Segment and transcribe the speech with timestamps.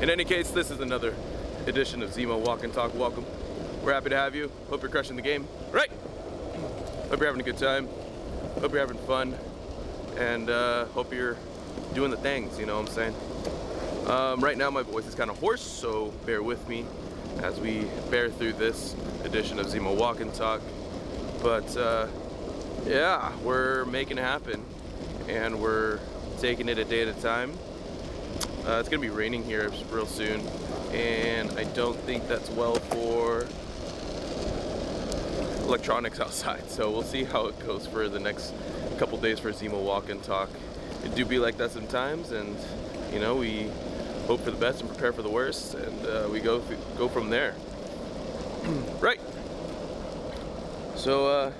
[0.00, 1.14] In any case, this is another
[1.66, 2.94] edition of Zemo Walk and Talk.
[2.94, 3.24] Welcome.
[3.82, 4.52] We're happy to have you.
[4.68, 5.48] Hope you're crushing the game.
[5.72, 5.90] Right.
[7.08, 7.88] Hope you're having a good time.
[8.60, 9.34] Hope you're having fun.
[10.18, 11.38] And uh, hope you're
[11.94, 13.14] doing the things, you know what I'm saying?
[14.06, 16.84] Um, right now, my voice is kind of hoarse, so bear with me
[17.38, 18.94] as we bear through this
[19.24, 20.60] edition of Zemo Walk and Talk.
[21.42, 22.06] But uh,
[22.84, 24.62] yeah, we're making it happen
[25.26, 26.00] and we're
[26.38, 27.56] taking it a day at a time.
[28.66, 30.40] Uh, it's gonna be raining here real soon,
[30.90, 33.46] and I don't think that's well for
[35.66, 36.68] electronics outside.
[36.68, 38.52] So we'll see how it goes for the next
[38.98, 40.50] couple days for Zemo Walk and Talk.
[41.04, 42.56] It do be like that sometimes, and
[43.12, 43.70] you know we
[44.26, 46.60] hope for the best and prepare for the worst, and uh, we go
[46.98, 47.54] go from there.
[48.98, 49.20] right.
[50.96, 51.52] So uh,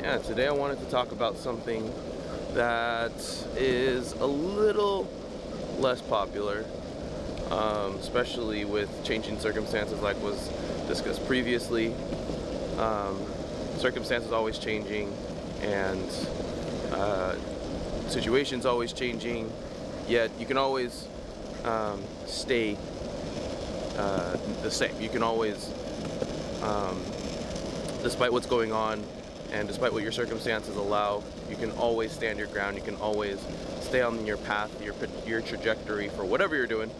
[0.00, 1.92] yeah, today I wanted to talk about something
[2.54, 3.12] that
[3.56, 5.08] is a little
[5.80, 6.64] less popular,
[7.50, 10.48] um, especially with changing circumstances, like was
[10.86, 11.94] discussed previously.
[12.78, 13.18] Um,
[13.78, 15.12] circumstances always changing,
[15.62, 16.10] and
[16.92, 17.34] uh,
[18.08, 19.50] situations always changing.
[20.06, 21.06] Yet you can always
[21.64, 22.76] um, stay
[23.96, 25.00] uh, the same.
[25.00, 25.72] You can always,
[26.62, 27.00] um,
[28.02, 29.02] despite what's going on,
[29.52, 32.76] and despite what your circumstances allow, you can always stand your ground.
[32.76, 33.38] You can always
[33.80, 34.94] stay on your path, your
[35.26, 36.90] your trajectory for whatever you're doing,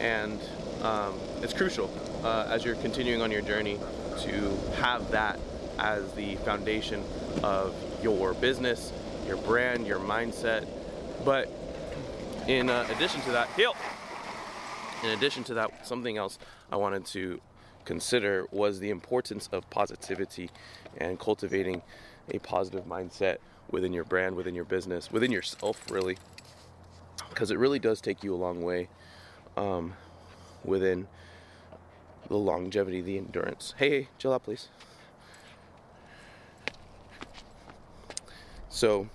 [0.00, 0.40] and
[0.82, 1.90] um, it's crucial
[2.24, 3.78] uh, as you're continuing on your journey
[4.20, 5.38] to have that
[5.78, 7.04] as the foundation
[7.42, 8.92] of your business,
[9.26, 10.66] your brand, your mindset.
[11.24, 11.50] But
[12.46, 13.74] in uh, addition to that, heal.
[15.04, 16.38] In addition to that, something else
[16.72, 17.40] I wanted to
[17.88, 20.50] consider was the importance of positivity
[20.98, 21.80] and cultivating
[22.30, 23.38] a positive mindset
[23.70, 26.18] within your brand, within your business, within yourself, really.
[27.30, 28.88] Because it really does take you a long way
[29.56, 29.94] um,
[30.62, 31.08] within
[32.28, 33.72] the longevity, the endurance.
[33.78, 34.68] Hey, chill out, please.
[38.68, 39.08] So,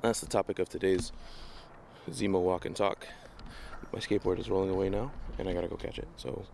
[0.00, 1.10] that's the topic of today's
[2.08, 3.08] Zemo Walk and Talk.
[3.92, 6.06] My skateboard is rolling away now, and I gotta go catch it.
[6.16, 6.46] So,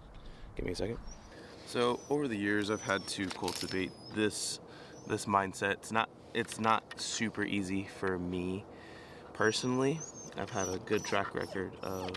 [0.57, 0.99] give me a second.
[1.67, 4.61] So, over the years, I've had to cultivate this
[5.07, 5.73] this mindset.
[5.73, 8.65] It's not it's not super easy for me
[9.33, 10.01] personally.
[10.37, 12.11] I've had a good track record of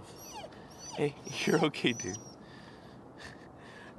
[0.95, 1.15] hey,
[1.45, 2.17] you're okay, dude.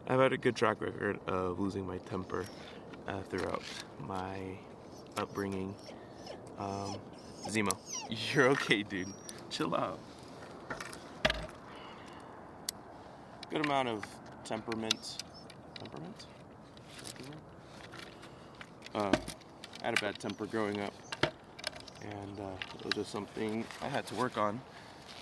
[0.06, 2.46] I've had a good track record of losing my temper
[3.06, 3.62] uh, throughout
[4.00, 4.58] my
[5.16, 5.74] upbringing.
[6.58, 6.96] Um,
[7.46, 7.76] Zemo,
[8.34, 9.08] you're okay, dude.
[9.50, 9.98] Chill out.
[13.50, 14.04] Good amount of
[14.48, 15.18] temperament.
[15.78, 16.26] Temperament?
[18.94, 19.12] Uh,
[19.82, 20.94] I had a bad temper growing up,
[22.00, 24.60] and uh, it was just something I had to work on.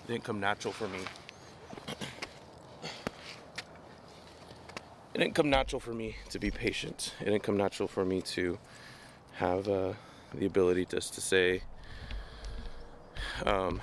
[0.04, 1.00] It didn't come natural for me.
[5.12, 7.12] It didn't come natural for me to be patient.
[7.20, 8.58] It didn't come natural for me to
[9.32, 9.94] have uh,
[10.34, 11.62] the ability just to say,
[13.44, 13.80] um,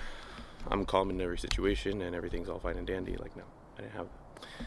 [0.70, 3.18] I'm calm in every situation and everything's all fine and dandy.
[3.18, 3.44] Like, no,
[3.78, 4.66] I didn't have that.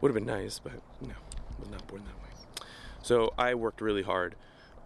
[0.00, 1.14] Would have been nice, but no,
[1.58, 2.68] was not born that way.
[3.02, 4.34] So I worked really hard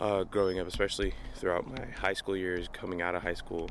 [0.00, 3.70] uh, growing up, especially throughout my high school years, coming out of high school,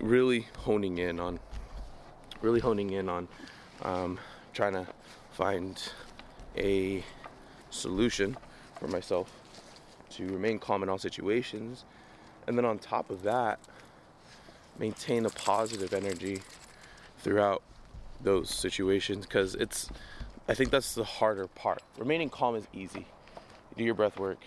[0.00, 1.38] really honing in on,
[2.40, 3.28] really honing in on
[3.82, 4.18] um,
[4.52, 4.86] trying to
[5.32, 5.92] find
[6.56, 7.04] a
[7.70, 8.36] solution
[8.78, 9.30] for myself
[10.10, 11.84] to remain calm in all situations.
[12.46, 13.58] And then on top of that,
[14.78, 16.40] maintain a positive energy
[17.18, 17.62] throughout
[18.20, 19.90] those situations because it's,
[20.48, 21.82] I think that's the harder part.
[21.98, 23.00] Remaining calm is easy.
[23.00, 24.38] You do your breath work,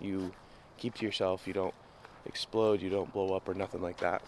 [0.00, 0.32] you
[0.76, 1.74] keep to yourself, you don't
[2.26, 4.22] explode, you don't blow up or nothing like that.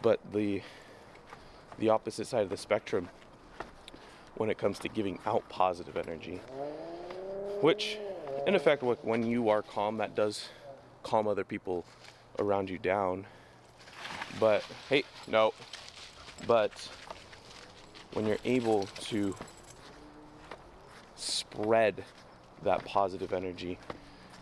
[0.00, 0.62] But the
[1.78, 3.10] the opposite side of the spectrum
[4.36, 6.40] when it comes to giving out positive energy,
[7.60, 7.98] which
[8.46, 10.48] in effect when you are calm that does
[11.02, 11.84] calm other people
[12.38, 13.26] around you down.
[14.40, 15.52] But hey, no.
[16.46, 16.88] But
[18.14, 19.34] when you're able to
[21.56, 22.04] spread
[22.62, 23.78] that positive energy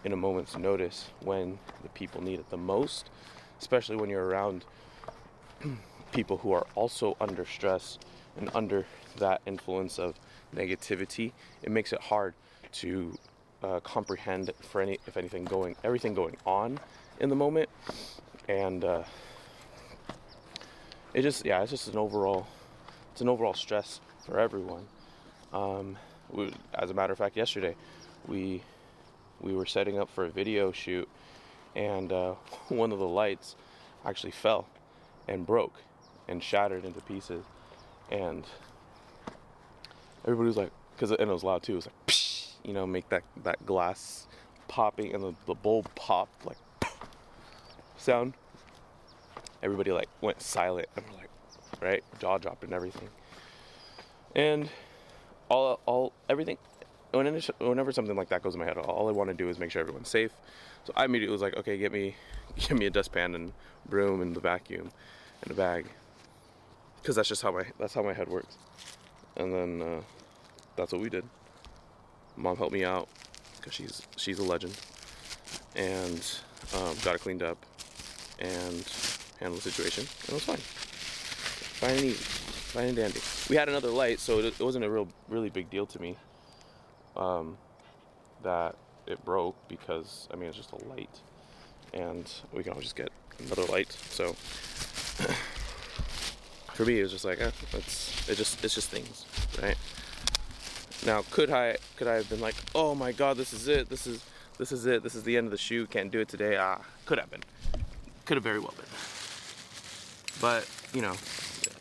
[0.04, 3.10] in a moment's notice when the people need it the most,
[3.60, 4.64] especially when you're around
[6.12, 7.98] people who are also under stress
[8.36, 8.84] and under
[9.18, 10.14] that influence of
[10.54, 11.32] negativity,
[11.62, 12.34] it makes it hard
[12.72, 13.16] to
[13.62, 16.78] uh, comprehend for any if anything going everything going on
[17.20, 17.68] in the moment,
[18.48, 19.02] and uh,
[21.14, 22.46] it just yeah it's just an overall
[23.12, 24.86] it's an overall stress for everyone.
[25.52, 25.96] Um,
[26.34, 27.76] we, as a matter of fact, yesterday
[28.26, 28.62] we
[29.40, 31.08] we were setting up for a video shoot,
[31.74, 32.34] and uh,
[32.68, 33.56] one of the lights
[34.04, 34.66] actually fell
[35.28, 35.82] and broke
[36.28, 37.44] and shattered into pieces.
[38.10, 38.44] and
[40.24, 41.72] everybody was like, because and it was loud too.
[41.72, 42.48] It was like, Psh!
[42.64, 44.26] you know, make that that glass
[44.68, 46.56] popping and the, the bowl pop like
[47.96, 48.34] sound.
[49.62, 51.30] Everybody like went silent and we're like,
[51.80, 53.08] right, jaw dropped and everything.
[54.34, 54.68] And
[55.48, 56.58] all all everything
[57.14, 59.70] whenever something like that goes in my head, all I want to do is make
[59.70, 60.32] sure everyone's safe.
[60.84, 62.16] So I immediately was like, okay, get me,
[62.56, 63.52] get me a dustpan and
[63.88, 64.90] broom and the vacuum
[65.42, 65.86] and a bag,
[67.00, 68.56] because that's just how my that's how my head works.
[69.36, 70.00] And then uh,
[70.76, 71.24] that's what we did.
[72.36, 73.08] Mom helped me out
[73.56, 74.78] because she's she's a legend,
[75.76, 76.26] and
[76.74, 77.58] um, got it cleaned up
[78.38, 78.84] and
[79.38, 80.04] handled the situation.
[80.22, 82.43] And it was fine, fine and easy,
[82.74, 83.20] fine and dandy.
[83.48, 86.16] We had another light, so it, it wasn't a real really big deal to me
[87.16, 87.56] um,
[88.42, 88.74] that
[89.06, 91.20] it broke because I mean it's just a light,
[91.92, 93.92] and we can always just get another light.
[94.10, 94.32] So
[96.74, 99.24] for me, it was just like eh, it's it just it's just things,
[99.62, 99.76] right?
[101.06, 104.04] Now could I could I have been like, oh my god, this is it, this
[104.08, 104.24] is
[104.58, 106.56] this is it, this is the end of the shoe, can't do it today.
[106.56, 107.44] Ah, could have been,
[108.24, 108.86] could have very well been.
[110.40, 111.14] But you know,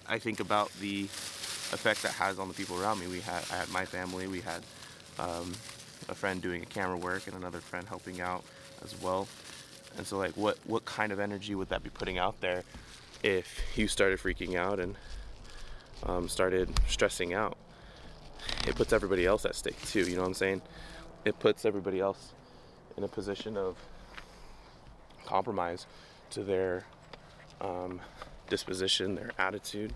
[0.07, 3.07] I think about the effect that has on the people around me.
[3.07, 4.63] We had I had my family, we had
[5.19, 5.53] um,
[6.09, 8.43] a friend doing a camera work and another friend helping out
[8.83, 9.27] as well.
[9.97, 12.63] And so like what what kind of energy would that be putting out there
[13.23, 14.95] if you started freaking out and
[16.03, 17.57] um, started stressing out?
[18.67, 20.61] It puts everybody else at stake too, you know what I'm saying?
[21.25, 22.33] It puts everybody else
[22.97, 23.77] in a position of
[25.25, 25.87] compromise
[26.31, 26.85] to their
[27.61, 28.01] um,
[28.53, 29.91] disposition, their attitude,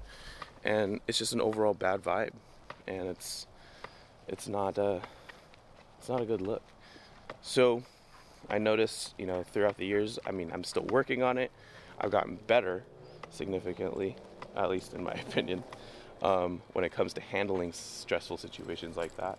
[0.63, 2.33] and it's just an overall bad vibe.
[2.87, 3.45] And it's
[4.27, 4.99] it's not a
[5.99, 6.63] it's not a good look.
[7.43, 7.83] So
[8.49, 11.51] I noticed, you know, throughout the years, I mean, I'm still working on it.
[12.01, 12.83] I've gotten better
[13.29, 14.15] significantly,
[14.55, 15.63] at least in my opinion,
[16.23, 19.37] um, when it comes to handling stressful situations like that.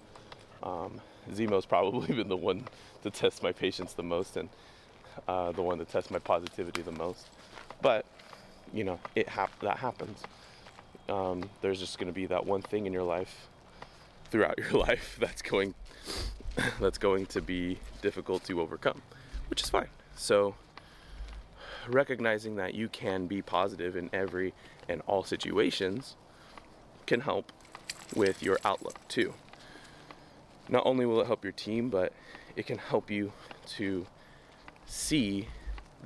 [0.62, 1.00] Um,
[1.35, 2.65] Zemo's probably been the one
[3.03, 4.49] to test my patience the most and
[5.26, 7.26] uh, the one to test my positivity the most.
[7.82, 8.05] But
[8.73, 10.23] you know, it hap- that happens.
[11.09, 13.49] Um, there's just going to be that one thing in your life
[14.31, 15.75] throughout your life that's going
[16.81, 19.03] that's going to be difficult to overcome,
[19.49, 19.88] which is fine.
[20.17, 20.55] So
[21.88, 24.53] recognizing that you can be positive in every
[24.88, 26.17] and all situations
[27.06, 27.53] can help
[28.15, 29.35] with your outlook too.
[30.69, 32.12] Not only will it help your team, but
[32.56, 33.32] it can help you
[33.76, 34.06] to
[34.87, 35.49] see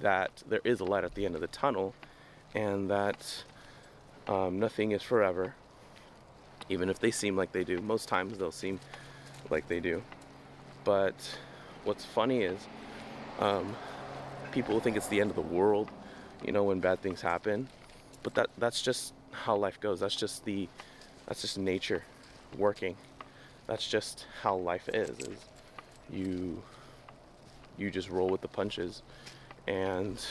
[0.00, 1.94] that there is a light at the end of the tunnel
[2.54, 3.44] and that
[4.28, 5.54] um, nothing is forever
[6.68, 7.80] even if they seem like they do.
[7.80, 8.80] Most times they'll seem
[9.50, 10.02] like they do.
[10.84, 11.14] But
[11.84, 12.58] what's funny is
[13.38, 13.76] um,
[14.52, 15.90] people think it's the end of the world,
[16.44, 17.68] you know, when bad things happen.
[18.22, 20.00] But that that's just how life goes.
[20.00, 20.68] That's just the
[21.26, 22.04] that's just nature
[22.56, 22.96] working.
[23.66, 25.10] That's just how life is.
[25.10, 25.38] Is
[26.10, 26.62] you
[27.78, 29.02] you just roll with the punches.
[29.66, 30.24] And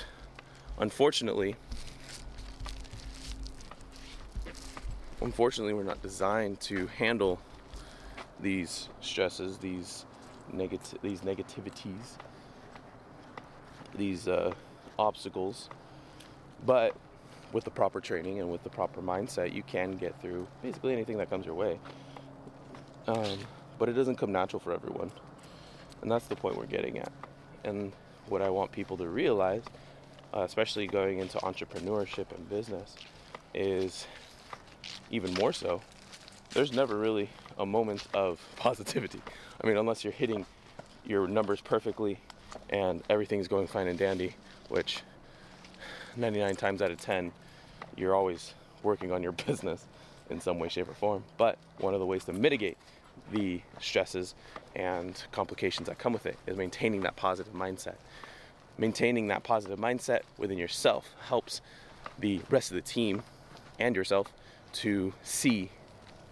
[0.79, 1.55] unfortunately,
[5.21, 7.39] unfortunately, we're not designed to handle
[8.39, 10.05] these stresses, these
[10.51, 12.17] negative, these negativities,
[13.95, 14.51] these uh,
[14.97, 15.69] obstacles.
[16.65, 16.95] But
[17.53, 21.17] with the proper training and with the proper mindset, you can get through basically anything
[21.17, 21.79] that comes your way.
[23.07, 23.37] Um,
[23.77, 25.11] but it doesn't come natural for everyone,
[26.01, 27.11] and that's the point we're getting at.
[27.63, 27.91] And
[28.27, 29.63] what I want people to realize,
[30.33, 32.95] uh, especially going into entrepreneurship and business,
[33.53, 34.05] is
[35.11, 35.81] even more so,
[36.53, 39.21] there's never really a moment of positivity.
[39.61, 40.45] I mean, unless you're hitting
[41.05, 42.19] your numbers perfectly
[42.69, 44.35] and everything's going fine and dandy,
[44.69, 45.01] which
[46.15, 47.31] 99 times out of 10,
[47.95, 48.53] you're always
[48.83, 49.85] working on your business
[50.29, 51.23] in some way, shape, or form.
[51.37, 52.77] But one of the ways to mitigate
[53.31, 54.33] the stresses
[54.75, 57.95] and complications that come with it is maintaining that positive mindset.
[58.77, 61.61] Maintaining that positive mindset within yourself helps
[62.17, 63.23] the rest of the team
[63.79, 64.31] and yourself
[64.73, 65.69] to see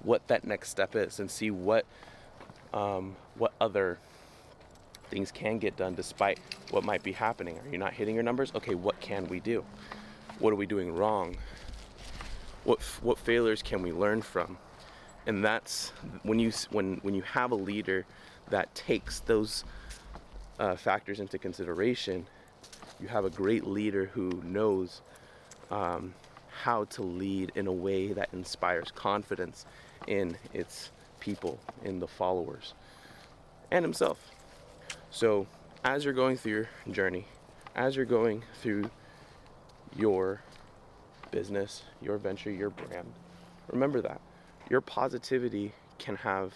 [0.04, 1.86] what that next step is and see what
[2.74, 3.98] um, what other
[5.10, 7.58] things can get done despite what might be happening.
[7.58, 8.52] Are you not hitting your numbers?
[8.56, 9.66] Okay, what can we do?
[10.38, 11.36] What are we doing wrong?
[12.64, 14.58] What what failures can we learn from?
[15.26, 15.90] And that's
[16.24, 18.06] when you when when you have a leader
[18.50, 19.64] that takes those
[20.60, 22.26] uh, factors into consideration.
[23.00, 25.02] You have a great leader who knows
[25.72, 26.14] um,
[26.64, 29.66] how to lead in a way that inspires confidence
[30.08, 32.74] in its people, in the followers,
[33.72, 34.32] and himself.
[35.10, 35.48] So,
[35.84, 37.26] as you're going through your journey,
[37.76, 38.90] as you're going through
[39.96, 40.42] your
[41.32, 43.12] business, your venture, your brand,
[43.72, 44.20] remember that
[44.70, 46.54] your positivity can have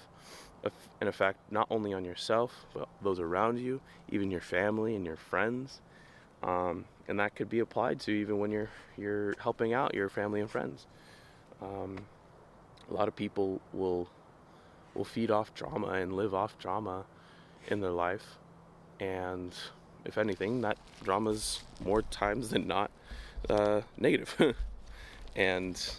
[1.02, 3.80] an effect not only on yourself, but those around you,
[4.10, 5.82] even your family and your friends.
[6.44, 10.42] Um, and that could be applied to even when you're you're helping out your family
[10.42, 10.86] and friends.
[11.62, 11.98] Um,
[12.90, 14.10] a lot of people will
[14.94, 17.06] will feed off drama and live off drama
[17.68, 18.38] in their life,
[19.00, 19.54] and
[20.06, 22.92] if anything, that drama's more times than not
[23.50, 24.56] uh, negative.
[25.36, 25.96] and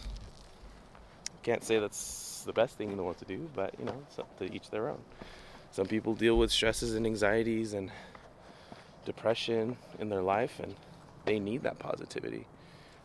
[1.43, 4.19] can't say that's the best thing in the world to do, but you know, it's
[4.19, 5.01] up to each their own.
[5.71, 7.91] Some people deal with stresses and anxieties and
[9.05, 10.75] depression in their life, and
[11.25, 12.45] they need that positivity.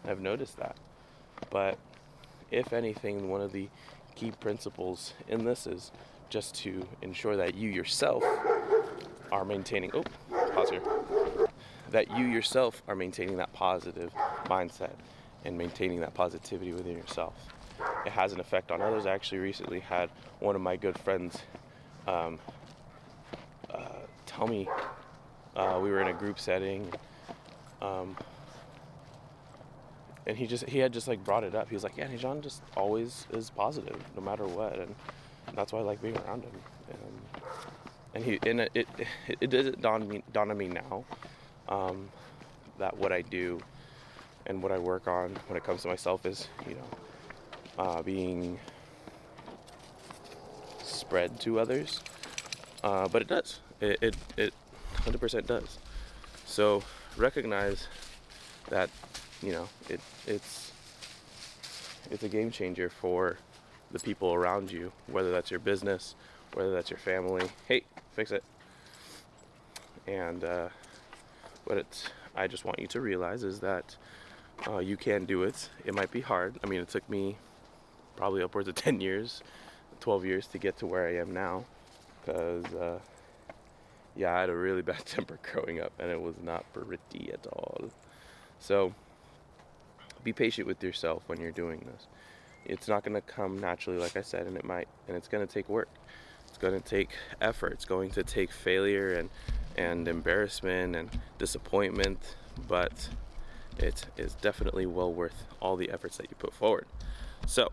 [0.07, 0.77] I've noticed that.
[1.51, 1.79] But
[2.51, 3.69] if anything, one of the
[4.15, 5.93] key principles in this is
[6.29, 8.25] just to ensure that you yourself
[9.33, 9.91] are maintaining.
[9.95, 10.05] Oh,
[10.55, 10.83] pause here.
[11.91, 14.13] That you yourself are maintaining that positive
[14.47, 14.95] mindset
[15.45, 17.35] and maintaining that positivity within yourself.
[18.07, 19.07] It has an effect on others.
[19.07, 21.39] I actually recently had one of my good friends
[22.07, 22.39] um,
[23.73, 24.69] uh, tell me
[25.61, 26.91] uh, we were in a group setting.
[27.83, 28.17] Um,
[30.27, 31.69] and he just he had just like brought it up.
[31.69, 34.95] He was like, "Yeah, John just always is positive, no matter what," and
[35.55, 36.53] that's why I like being around him.
[36.91, 37.23] And,
[38.15, 38.89] and he and it it,
[39.41, 41.05] it doesn't dawn me dawn on me now
[41.69, 42.09] um,
[42.79, 43.61] that what I do
[44.47, 48.59] and what I work on when it comes to myself is you know uh, being
[50.83, 52.01] spread to others,
[52.85, 53.61] uh, but it does.
[53.81, 54.55] It it it
[55.05, 55.79] 100% does.
[56.47, 56.83] So
[57.17, 57.87] recognize
[58.69, 58.91] that
[59.43, 60.73] you know it it's
[62.11, 63.37] it's a game changer for
[63.93, 66.15] the people around you, whether that's your business,
[66.55, 67.49] whether that's your family.
[67.67, 68.45] Hey, fix it.
[70.07, 70.69] And uh,
[71.65, 73.97] what it's I just want you to realize is that
[74.69, 75.69] uh, you can do it.
[75.85, 76.59] It might be hard.
[76.63, 77.37] I mean, it took me
[78.17, 79.43] probably upwards of 10 years,
[80.01, 81.65] 12 years to get to where I am now,
[82.25, 82.99] because uh,
[84.17, 87.47] yeah, I had a really bad temper growing up, and it was not pretty at
[87.47, 87.91] all.
[88.59, 88.95] So
[90.23, 92.07] be patient with yourself when you're doing this.
[92.67, 95.47] It's not going to come naturally, like I said, and it might, and it's going
[95.47, 95.89] to take work.
[96.47, 97.73] It's going to take effort.
[97.73, 99.31] It's going to take failure and
[99.77, 102.37] and embarrassment and disappointment,
[102.69, 103.09] but
[103.79, 106.87] it is definitely well worth all the efforts that you put forward.
[107.47, 107.71] So,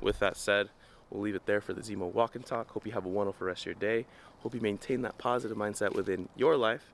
[0.00, 0.70] with that said,
[1.10, 2.70] we'll leave it there for the Zemo Walk and Talk.
[2.70, 4.06] Hope you have a wonderful rest of your day.
[4.42, 6.92] Hope you maintain that positive mindset within your life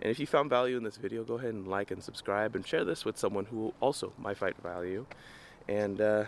[0.00, 2.66] and if you found value in this video, go ahead and like and subscribe and
[2.66, 5.06] share this with someone who also might find value.
[5.68, 6.24] And uh,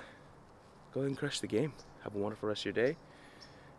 [0.95, 1.73] go ahead and crush the game.
[2.03, 2.97] Have a wonderful rest of your day.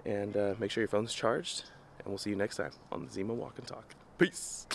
[0.06, 1.64] And uh, make sure your phone's charged.
[2.00, 3.96] And we'll see you next time on the Zemo Walk and Talk.
[4.18, 4.68] Peace.